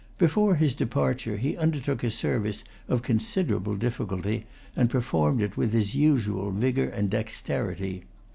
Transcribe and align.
Before 0.17 0.55
his 0.55 0.73
departure 0.73 1.37
he 1.37 1.55
undertook 1.55 2.03
a 2.03 2.09
service 2.09 2.63
of 2.87 3.03
considerable 3.03 3.75
difficulty, 3.75 4.47
and 4.75 4.89
performed 4.89 5.43
it 5.43 5.57
with 5.57 5.73
his 5.73 5.93
usual 5.93 6.49
vigour 6.49 6.85
and 6.85 7.07
dexterity. 7.07 8.05